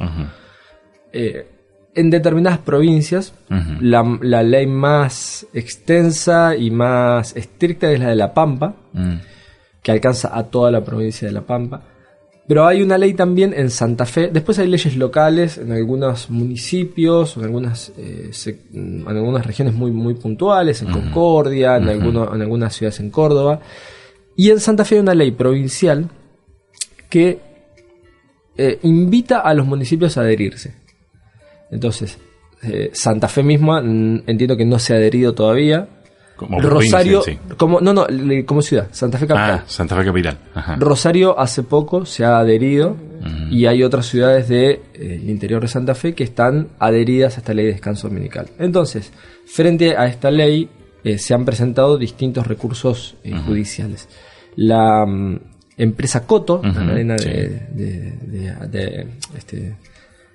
Eh, 1.12 1.46
en 1.94 2.08
determinadas 2.08 2.58
provincias, 2.58 3.34
la, 3.80 4.42
ley 4.42 4.66
más 4.66 5.46
extensa 5.52 6.56
y 6.56 6.70
más 6.70 7.36
estricta 7.36 7.90
es 7.90 8.00
la 8.00 8.08
de 8.08 8.16
La 8.16 8.32
Pampa, 8.32 8.76
mm. 8.92 9.14
Que 9.82 9.90
alcanza 9.90 10.36
a 10.36 10.44
toda 10.44 10.70
la 10.70 10.84
provincia 10.84 11.26
de 11.26 11.32
La 11.32 11.42
Pampa. 11.42 11.82
Pero 12.46 12.66
hay 12.66 12.82
una 12.82 12.98
ley 12.98 13.14
también 13.14 13.54
en 13.54 13.70
Santa 13.70 14.04
Fe. 14.04 14.28
Después 14.32 14.58
hay 14.58 14.66
leyes 14.66 14.96
locales 14.96 15.58
en 15.58 15.72
algunos 15.72 16.28
municipios, 16.28 17.36
en 17.36 17.44
algunas, 17.44 17.92
eh, 17.96 18.30
en 18.72 19.04
algunas 19.06 19.46
regiones 19.46 19.74
muy, 19.74 19.92
muy 19.92 20.14
puntuales, 20.14 20.82
en 20.82 20.90
Concordia, 20.90 21.76
en, 21.76 21.88
en 21.88 22.16
algunas 22.42 22.74
ciudades 22.74 23.00
en 23.00 23.10
Córdoba. 23.10 23.60
Y 24.36 24.50
en 24.50 24.60
Santa 24.60 24.84
Fe 24.84 24.96
hay 24.96 25.00
una 25.02 25.14
ley 25.14 25.30
provincial 25.30 26.08
que 27.08 27.38
eh, 28.56 28.78
invita 28.82 29.40
a 29.40 29.54
los 29.54 29.66
municipios 29.66 30.16
a 30.16 30.22
adherirse. 30.22 30.74
Entonces, 31.70 32.18
eh, 32.62 32.90
Santa 32.92 33.28
Fe 33.28 33.42
misma 33.42 33.80
entiendo 33.80 34.56
que 34.56 34.64
no 34.64 34.78
se 34.78 34.92
ha 34.92 34.96
adherido 34.96 35.34
todavía. 35.34 35.88
Como 36.46 36.60
Rosario, 36.60 37.22
sí. 37.22 37.38
como, 37.56 37.80
no, 37.80 37.92
no, 37.92 38.06
como 38.46 38.62
ciudad, 38.62 38.88
Santa 38.92 39.18
Fe 39.18 39.26
Capital. 39.26 39.50
Ah, 39.50 39.64
Santa 39.66 39.96
Fe 39.96 40.04
Capital. 40.04 40.38
Ajá. 40.54 40.76
Rosario 40.76 41.38
hace 41.38 41.62
poco 41.62 42.04
se 42.06 42.24
ha 42.24 42.38
adherido 42.38 42.96
y 43.50 43.66
hay 43.66 43.82
otras 43.84 44.06
ciudades 44.06 44.48
del 44.48 44.80
interior 45.28 45.62
de 45.62 45.68
Santa 45.68 45.94
Fe 45.94 46.14
que 46.14 46.24
están 46.24 46.68
adheridas 46.78 47.36
a 47.36 47.40
esta 47.40 47.54
ley 47.54 47.66
de 47.66 47.72
descanso 47.72 48.08
dominical. 48.08 48.48
Entonces, 48.58 49.12
frente 49.46 49.96
a 49.96 50.06
esta 50.06 50.30
ley 50.30 50.68
eh, 51.04 51.18
se 51.18 51.32
han 51.34 51.44
presentado 51.44 51.98
distintos 51.98 52.46
recursos 52.46 53.16
eh, 53.24 53.32
judiciales. 53.46 54.08
La 54.56 55.04
mm, 55.06 55.38
empresa 55.76 56.26
Coto, 56.26 56.60
la 56.62 56.70
Ujú, 56.70 56.78
cadena 56.86 57.18
sí. 57.18 57.28
de, 57.28 57.48
de- 57.72 58.12
de- 58.22 58.68
de, 58.68 59.06
este, 59.36 59.76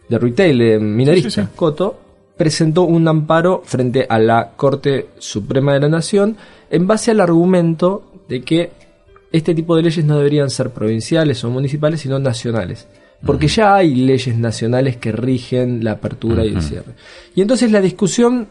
de 0.09 0.17
retail 0.19 0.61
eh, 0.61 0.79
minorista, 0.79 1.29
sí. 1.43 1.49
Coto, 1.55 1.99
presentó 2.37 2.83
un 2.83 3.07
amparo 3.07 3.61
frente 3.65 4.05
a 4.07 4.19
la 4.19 4.51
Corte 4.55 5.09
Suprema 5.17 5.73
de 5.73 5.81
la 5.81 5.89
Nación 5.89 6.37
en 6.69 6.87
base 6.87 7.11
al 7.11 7.19
argumento 7.19 8.11
de 8.29 8.41
que 8.41 8.71
este 9.31 9.53
tipo 9.53 9.75
de 9.75 9.83
leyes 9.83 10.05
no 10.05 10.17
deberían 10.17 10.49
ser 10.49 10.69
provinciales 10.69 11.43
o 11.43 11.49
municipales, 11.49 12.01
sino 12.01 12.19
nacionales. 12.19 12.87
Porque 13.25 13.47
ya 13.47 13.75
hay 13.75 13.95
leyes 13.95 14.37
nacionales 14.37 14.97
que 14.97 15.11
rigen 15.11 15.83
la 15.83 15.93
apertura 15.93 16.45
y 16.45 16.49
el 16.49 16.61
cierre. 16.61 16.93
Y 17.35 17.41
entonces 17.41 17.71
la 17.71 17.81
discusión 17.81 18.47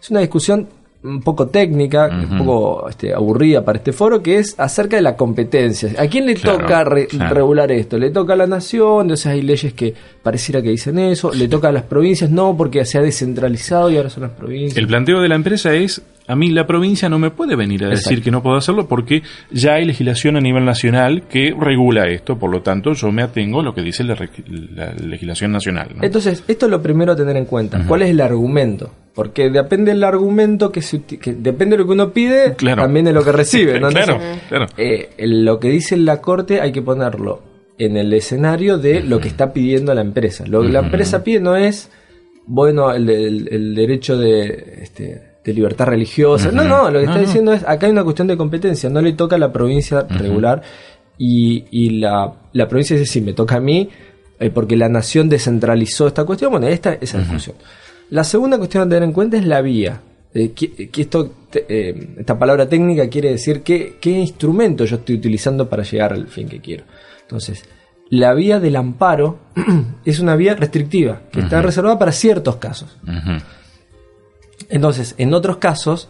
es 0.00 0.10
una 0.10 0.20
discusión 0.20 0.68
un 1.02 1.22
poco 1.22 1.48
técnica, 1.48 2.08
un 2.30 2.38
poco 2.38 2.88
este, 2.90 3.14
aburrida 3.14 3.64
para 3.64 3.78
este 3.78 3.92
foro, 3.92 4.22
que 4.22 4.36
es 4.38 4.54
acerca 4.58 4.96
de 4.96 5.02
la 5.02 5.16
competencia. 5.16 5.92
¿A 5.98 6.06
quién 6.08 6.26
le 6.26 6.34
Claro, 6.34 6.58
toca 6.58 6.84
re- 6.84 7.06
claro. 7.06 7.34
regular 7.34 7.72
esto? 7.72 7.96
¿Le 7.98 8.10
toca 8.10 8.34
a 8.34 8.36
la 8.36 8.46
nación? 8.46 9.02
Entonces 9.02 9.26
hay 9.26 9.40
leyes 9.40 9.72
que 9.72 9.94
pareciera 10.22 10.60
que 10.60 10.68
dicen 10.68 10.98
eso. 10.98 11.32
¿Le 11.32 11.48
toca 11.48 11.68
a 11.68 11.72
las 11.72 11.84
provincias? 11.84 12.30
No, 12.30 12.54
porque 12.56 12.84
se 12.84 12.98
ha 12.98 13.02
descentralizado 13.02 13.90
y 13.90 13.96
ahora 13.96 14.10
son 14.10 14.24
las 14.24 14.32
provincias. 14.32 14.76
El 14.76 14.86
planteo 14.86 15.20
de 15.22 15.28
la 15.28 15.36
empresa 15.36 15.72
es, 15.74 16.02
a 16.30 16.36
mí 16.36 16.50
la 16.50 16.66
provincia 16.66 17.08
no 17.08 17.18
me 17.18 17.30
puede 17.30 17.56
venir 17.56 17.84
a 17.84 17.88
decir 17.88 18.12
Exacto. 18.12 18.24
que 18.24 18.30
no 18.30 18.42
puedo 18.42 18.56
hacerlo 18.56 18.86
porque 18.88 19.22
ya 19.50 19.74
hay 19.74 19.84
legislación 19.84 20.36
a 20.36 20.40
nivel 20.40 20.64
nacional 20.64 21.22
que 21.28 21.54
regula 21.58 22.06
esto, 22.08 22.38
por 22.38 22.50
lo 22.50 22.62
tanto 22.62 22.92
yo 22.92 23.10
me 23.12 23.22
atengo 23.22 23.60
a 23.60 23.62
lo 23.62 23.74
que 23.74 23.82
dice 23.82 24.04
la, 24.04 24.16
legislación 25.04 25.52
nacional. 25.52 25.88
¿no? 25.96 26.02
Entonces, 26.04 26.44
esto 26.46 26.66
es 26.66 26.70
lo 26.70 26.80
primero 26.82 27.12
a 27.12 27.16
tener 27.16 27.36
en 27.36 27.44
cuenta. 27.46 27.84
¿Cuál 27.86 28.02
es 28.02 28.10
el 28.10 28.20
argumento? 28.20 28.92
Porque 29.14 29.50
depende 29.50 29.92
del 29.92 30.04
argumento 30.04 30.70
que, 30.70 30.82
se 30.82 31.02
que 31.02 31.32
depende 31.34 31.76
de 31.76 31.82
lo 31.82 31.86
que 31.86 31.92
uno 31.92 32.10
pide, 32.12 32.54
Claro. 32.54 32.82
también 32.82 33.04
de 33.06 33.12
lo 33.12 33.24
que 33.24 33.32
recibe. 33.32 33.80
¿no? 33.80 33.88
claro, 33.88 34.14
Entonces, 34.14 34.42
claro. 34.48 34.66
eh, 34.78 35.10
lo 35.18 35.58
que 35.58 35.68
dice 35.68 35.96
la 35.96 36.20
corte 36.20 36.60
hay 36.60 36.70
que 36.72 36.82
ponerlo 36.82 37.42
en 37.78 37.96
el 37.96 38.12
escenario 38.12 38.78
de 38.78 39.02
lo 39.02 39.18
que 39.20 39.28
está 39.28 39.52
pidiendo 39.52 39.92
la 39.94 40.02
empresa. 40.02 40.46
Lo 40.46 40.62
que 40.62 40.68
la 40.68 40.80
empresa 40.80 41.24
pide 41.24 41.40
no 41.40 41.56
es, 41.56 41.90
bueno, 42.46 42.92
el, 42.92 43.08
el- 43.10 43.48
el 43.50 43.74
derecho 43.74 44.16
de, 44.18 44.78
este, 44.82 45.29
de 45.44 45.54
libertad 45.54 45.86
religiosa. 45.86 46.50
No, 46.52 46.64
no, 46.64 46.90
lo 46.90 46.98
que 46.98 47.04
está 47.06 47.16
no. 47.16 47.20
diciendo 47.26 47.52
es, 47.52 47.62
acá 47.66 47.86
hay 47.86 47.92
una 47.92 48.04
cuestión 48.04 48.28
de 48.28 48.36
competencia, 48.36 48.90
no 48.90 49.00
le 49.00 49.12
toca 49.14 49.36
a 49.36 49.38
la 49.38 49.52
provincia 49.52 50.06
regular 50.08 50.62
y, 51.18 51.64
y 51.70 51.90
la, 51.98 52.32
la 52.52 52.68
provincia 52.68 52.96
dice, 52.96 53.10
sí, 53.10 53.20
me 53.20 53.32
toca 53.32 53.56
a 53.56 53.60
mí, 53.60 53.88
eh, 54.38 54.50
porque 54.50 54.76
la 54.76 54.88
nación 54.88 55.28
descentralizó 55.28 56.06
esta 56.06 56.24
cuestión. 56.24 56.50
Bueno, 56.52 56.66
esta 56.66 56.94
esa 56.94 57.18
discusión. 57.18 57.56
La 58.10 58.24
segunda 58.24 58.58
cuestión 58.58 58.82
a 58.84 58.88
tener 58.88 59.02
en 59.02 59.12
cuenta 59.12 59.36
es 59.36 59.44
la 59.46 59.60
vía. 59.62 60.00
Eh, 60.32 60.52
que, 60.52 60.88
que 60.90 61.02
esto, 61.02 61.30
te- 61.50 61.66
eh, 61.68 62.14
esta 62.18 62.38
palabra 62.38 62.68
técnica 62.68 63.08
quiere 63.08 63.30
decir 63.32 63.62
qué, 63.62 63.96
qué 64.00 64.10
instrumento 64.10 64.84
yo 64.84 64.96
estoy 64.96 65.16
utilizando 65.16 65.68
para 65.68 65.82
llegar 65.82 66.12
al 66.12 66.28
fin 66.28 66.48
que 66.48 66.60
quiero. 66.60 66.84
Entonces, 67.22 67.64
la 68.10 68.32
vía 68.34 68.60
del 68.60 68.76
amparo 68.76 69.38
es 70.04 70.20
una 70.20 70.36
vía 70.36 70.54
restrictiva, 70.54 71.22
que 71.32 71.40
está 71.40 71.60
reservada 71.62 71.98
para 71.98 72.12
ciertos 72.12 72.56
casos. 72.56 72.96
Entonces, 74.70 75.14
en 75.18 75.34
otros 75.34 75.56
casos, 75.58 76.08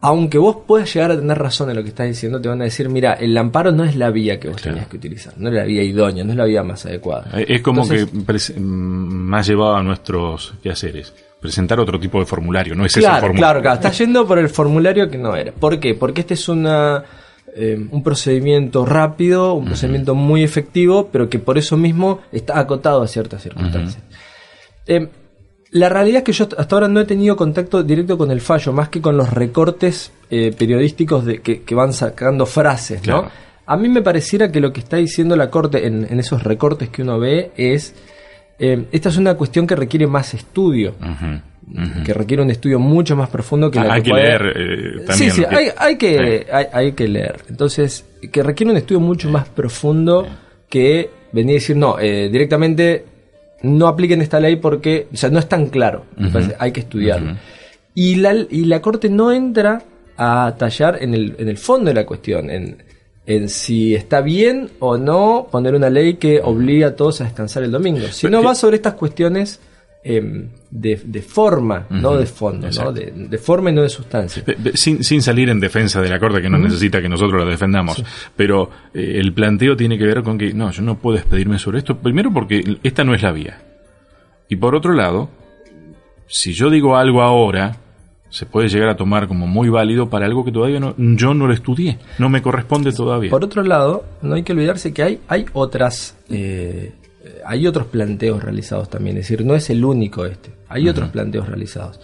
aunque 0.00 0.38
vos 0.38 0.56
puedas 0.66 0.92
llegar 0.94 1.10
a 1.10 1.16
tener 1.16 1.38
razón 1.38 1.68
en 1.70 1.76
lo 1.76 1.82
que 1.82 1.90
estás 1.90 2.06
diciendo, 2.06 2.40
te 2.40 2.48
van 2.48 2.60
a 2.62 2.64
decir, 2.64 2.88
mira, 2.88 3.12
el 3.14 3.36
amparo 3.36 3.70
no 3.70 3.84
es 3.84 3.96
la 3.96 4.10
vía 4.10 4.40
que 4.40 4.48
vos 4.48 4.56
Claro. 4.56 4.76
tenías 4.76 4.88
que 4.90 4.96
utilizar, 4.96 5.34
no 5.36 5.48
es 5.50 5.54
la 5.54 5.64
vía 5.64 5.82
idónea, 5.82 6.24
no 6.24 6.30
es 6.30 6.36
la 6.38 6.44
vía 6.46 6.62
más 6.62 6.86
adecuada. 6.86 7.30
Es 7.46 7.60
como 7.60 7.82
Entonces, 7.82 8.08
que 8.54 8.60
mm, 8.60 8.62
más 8.64 9.46
llevado 9.46 9.76
a 9.76 9.82
nuestros 9.82 10.54
quehaceres. 10.62 11.12
Presentar 11.40 11.80
otro 11.80 11.98
tipo 12.00 12.18
de 12.18 12.26
formulario, 12.26 12.74
no 12.74 12.84
es 12.84 12.96
ese 12.96 13.06
formulario. 13.06 13.36
claro, 13.36 13.60
claro, 13.62 13.74
estás 13.76 13.96
yendo 13.98 14.26
por 14.26 14.38
el 14.38 14.48
formulario 14.48 15.08
que 15.10 15.16
no 15.18 15.34
era. 15.36 15.52
¿Por 15.52 15.78
qué? 15.80 15.94
Porque 15.94 16.20
este 16.22 16.34
es 16.34 16.48
una, 16.50 17.02
eh, 17.54 17.86
un 17.90 18.02
procedimiento 18.02 18.84
rápido, 18.86 19.54
un 19.54 19.64
procedimiento 19.66 20.14
muy 20.14 20.42
efectivo, 20.42 21.08
pero 21.10 21.28
que 21.30 21.38
por 21.38 21.56
eso 21.58 21.76
mismo 21.78 22.20
está 22.32 22.58
acotado 22.58 23.02
a 23.02 23.08
ciertas 23.08 23.42
circunstancias. 23.42 24.02
Eh, 24.86 25.08
la 25.72 25.88
realidad 25.88 26.18
es 26.18 26.24
que 26.24 26.32
yo 26.32 26.48
hasta 26.58 26.74
ahora 26.76 26.88
no 26.88 27.00
he 27.00 27.04
tenido 27.04 27.36
contacto 27.36 27.82
directo 27.82 28.18
con 28.18 28.30
el 28.30 28.40
fallo, 28.40 28.72
más 28.72 28.88
que 28.88 29.00
con 29.00 29.16
los 29.16 29.30
recortes 29.32 30.12
eh, 30.30 30.52
periodísticos 30.56 31.24
de, 31.24 31.40
que, 31.40 31.62
que 31.62 31.74
van 31.74 31.92
sacando 31.92 32.44
frases, 32.46 33.06
¿no? 33.06 33.28
A 33.66 33.76
mí 33.76 33.88
me 33.88 34.02
pareciera 34.02 34.50
que 34.50 34.58
lo 34.60 34.72
que 34.72 34.80
está 34.80 34.96
diciendo 34.96 35.36
la 35.36 35.48
Corte 35.48 35.86
en, 35.86 36.04
en 36.10 36.18
esos 36.18 36.42
recortes 36.42 36.88
que 36.88 37.02
uno 37.02 37.20
ve 37.20 37.52
es, 37.56 37.94
eh, 38.58 38.86
esta 38.90 39.10
es 39.10 39.16
una 39.16 39.34
cuestión 39.34 39.64
que 39.66 39.76
requiere 39.76 40.08
más 40.08 40.34
estudio, 40.34 40.94
que 42.04 42.12
requiere 42.12 42.42
un 42.42 42.50
estudio 42.50 42.80
mucho 42.80 43.14
más 43.14 43.28
profundo 43.28 43.70
que 43.70 43.78
Ah, 43.78 43.84
la 43.84 43.94
hay 43.94 44.02
que 44.02 44.10
puede- 44.10 44.22
leer 44.24 44.42
eh, 44.56 45.04
también. 45.06 45.30
Sí, 45.30 45.30
sí, 45.30 45.44
que- 45.48 45.54
hay, 45.56 45.68
hay 45.78 45.96
que, 45.96 46.46
hay, 46.52 46.66
hay 46.72 46.92
que 46.92 47.06
leer. 47.06 47.42
Entonces, 47.48 48.04
que 48.32 48.42
requiere 48.42 48.72
un 48.72 48.78
estudio 48.78 48.98
mucho 49.00 49.30
más 49.30 49.48
profundo 49.48 50.26
que 50.68 51.10
venir 51.32 51.52
a 51.52 51.54
decir, 51.60 51.76
no, 51.76 51.96
eh, 52.00 52.28
directamente 52.28 53.04
no 53.62 53.86
apliquen 53.88 54.22
esta 54.22 54.40
ley 54.40 54.56
porque, 54.56 55.08
o 55.12 55.16
sea, 55.16 55.30
no 55.30 55.38
es 55.38 55.48
tan 55.48 55.66
claro. 55.66 56.04
Hay 56.58 56.72
que 56.72 56.80
estudiarlo. 56.80 57.36
Y, 57.94 58.16
la, 58.16 58.34
y 58.34 58.64
la 58.64 58.80
Corte 58.80 59.08
no 59.10 59.32
entra 59.32 59.82
a 60.16 60.54
tallar 60.58 60.98
en 61.02 61.14
el, 61.14 61.34
en 61.38 61.48
el 61.48 61.58
fondo 61.58 61.88
de 61.88 61.94
la 61.94 62.06
cuestión, 62.06 62.50
en, 62.50 62.82
en 63.26 63.48
si 63.48 63.94
está 63.94 64.20
bien 64.20 64.70
o 64.78 64.96
no 64.96 65.48
poner 65.50 65.74
una 65.74 65.90
ley 65.90 66.14
que 66.14 66.40
obliga 66.42 66.88
a 66.88 66.96
todos 66.96 67.20
a 67.20 67.24
descansar 67.24 67.62
el 67.62 67.70
domingo, 67.70 68.06
sino 68.12 68.38
Pero- 68.38 68.48
va 68.48 68.54
sobre 68.54 68.76
estas 68.76 68.94
cuestiones 68.94 69.60
em, 70.02 70.48
de, 70.70 71.00
de 71.04 71.22
forma, 71.22 71.86
no 71.90 72.16
de 72.16 72.26
fondo, 72.26 72.68
¿no? 72.70 72.92
De, 72.92 73.12
de 73.12 73.38
forma 73.38 73.70
y 73.70 73.74
no 73.74 73.82
de 73.82 73.88
sustancia. 73.88 74.42
Sin, 74.74 75.04
sin 75.04 75.22
salir 75.22 75.48
en 75.50 75.60
defensa 75.60 76.00
de 76.00 76.08
la 76.08 76.18
Corte, 76.18 76.40
que 76.40 76.48
no 76.48 76.58
necesita 76.58 77.02
que 77.02 77.08
nosotros 77.08 77.42
la 77.42 77.50
defendamos, 77.50 78.02
pero 78.36 78.70
eh, 78.94 79.16
el 79.16 79.32
planteo 79.32 79.76
tiene 79.76 79.98
que 79.98 80.04
ver 80.04 80.22
con 80.22 80.38
que, 80.38 80.54
no, 80.54 80.70
yo 80.70 80.82
no 80.82 80.98
puedo 80.98 81.18
expedirme 81.18 81.58
sobre 81.58 81.78
esto, 81.78 81.98
primero 81.98 82.32
porque 82.32 82.78
esta 82.82 83.04
no 83.04 83.14
es 83.14 83.22
la 83.22 83.32
vía. 83.32 83.62
Y 84.48 84.56
por 84.56 84.74
otro 84.74 84.92
lado, 84.94 85.30
si 86.26 86.52
yo 86.52 86.70
digo 86.70 86.96
algo 86.96 87.22
ahora, 87.22 87.76
se 88.30 88.46
puede 88.46 88.68
llegar 88.68 88.88
a 88.88 88.96
tomar 88.96 89.26
como 89.26 89.46
muy 89.46 89.68
válido 89.68 90.08
para 90.08 90.26
algo 90.26 90.44
que 90.44 90.52
todavía 90.52 90.80
no, 90.80 90.94
yo 90.96 91.34
no 91.34 91.46
lo 91.46 91.52
estudié, 91.52 91.98
no 92.18 92.28
me 92.28 92.40
corresponde 92.40 92.92
todavía. 92.92 93.30
Por 93.30 93.44
otro 93.44 93.62
lado, 93.62 94.04
no 94.22 94.34
hay 94.34 94.44
que 94.44 94.52
olvidarse 94.52 94.94
que 94.94 95.02
hay, 95.02 95.20
hay 95.28 95.46
otras 95.52 96.16
eh, 96.30 96.92
hay 97.46 97.66
otros 97.66 97.86
planteos 97.86 98.42
realizados 98.42 98.88
también, 98.88 99.16
es 99.18 99.24
decir, 99.28 99.44
no 99.44 99.54
es 99.54 99.68
el 99.70 99.84
único 99.84 100.24
este, 100.26 100.50
hay 100.68 100.88
otros 100.88 101.10
planteos 101.10 101.48
realizados. 101.48 102.00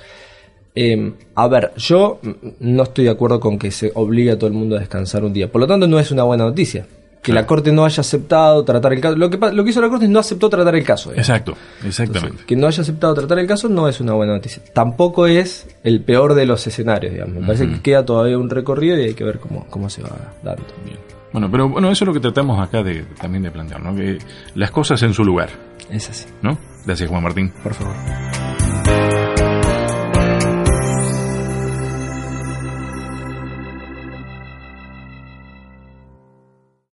Eh, 0.75 1.12
a 1.35 1.49
ver, 1.49 1.73
yo 1.76 2.18
mm, 2.23 2.30
no 2.61 2.82
estoy 2.82 3.04
de 3.04 3.11
acuerdo 3.11 3.40
con 3.40 3.58
que 3.58 3.70
se 3.70 3.92
obligue 3.94 4.30
a 4.32 4.38
todo 4.38 4.49
el 4.49 4.52
mundo 4.54 4.76
a 4.76 4.80
descansar 4.80 5.25
un 5.25 5.32
día, 5.32 5.50
por 5.50 5.61
lo 5.61 5.66
tanto 5.66 5.87
no 5.88 5.99
es 5.99 6.11
una 6.11 6.23
buena 6.25 6.44
noticia. 6.44 6.87
Que 7.23 7.32
la 7.32 7.44
Corte 7.44 7.73
no 7.73 7.85
haya 7.85 8.02
aceptado 8.02 8.64
tratar 8.64 8.92
el 8.92 9.00
caso. 9.00 9.16
Lo 9.16 9.28
que, 9.28 9.37
pa- 9.37 9.50
lo 9.50 9.64
que 9.64 9.70
hizo 9.70 9.80
la 9.80 9.88
Corte 9.88 10.04
es 10.04 10.11
no 10.12 10.20
aceptó 10.20 10.49
tratar 10.49 10.76
el 10.76 10.85
caso. 10.85 11.11
digamos. 11.11 11.28
Exacto, 11.28 11.56
exactamente. 11.85 12.26
Entonces, 12.28 12.46
que 12.46 12.54
no 12.54 12.68
haya 12.68 12.82
aceptado 12.82 13.14
tratar 13.14 13.40
el 13.40 13.49
caso 13.49 13.68
no 13.68 13.88
es 13.88 13.99
una 14.00 14.12
buena 14.12 14.35
noticia. 14.35 14.62
Tampoco 14.73 15.26
es 15.26 15.66
el 15.82 16.02
peor 16.02 16.35
de 16.35 16.46
los 16.46 16.64
escenarios, 16.68 17.12
digamos. 17.14 17.35
Me 17.35 17.44
parece 17.44 17.68
que 17.68 17.80
queda 17.82 18.04
todavía 18.04 18.38
un 18.38 18.49
recorrido 18.49 18.96
y 19.00 19.06
hay 19.06 19.14
que 19.14 19.25
ver 19.25 19.40
cómo, 19.40 19.66
cómo 19.70 19.90
se 19.90 20.02
va 20.02 20.35
dando. 20.44 20.62
Bien. 20.85 20.99
Bueno, 21.33 21.50
pero 21.50 21.68
bueno, 21.68 21.90
eso 21.90 22.04
es 22.04 22.06
lo 22.06 22.14
que 22.14 22.21
tratamos 22.21 22.59
acá 22.61 22.83
de, 22.83 23.02
también 23.21 23.42
de 23.42 23.50
plantear, 23.50 23.83
¿no? 23.83 23.95
Que 23.95 24.18
las 24.54 24.71
cosas 24.71 25.02
en 25.02 25.12
su 25.12 25.25
lugar, 25.25 25.50
Es 25.90 26.09
así, 26.09 26.26
¿no? 26.42 26.56
Gracias, 26.85 27.09
Juan 27.11 27.23
Martín. 27.23 27.52
por 27.62 27.75
favor. 27.75 27.95